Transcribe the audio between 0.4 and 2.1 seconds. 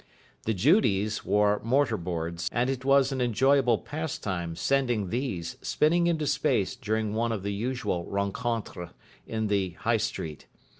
The Judies wore mortar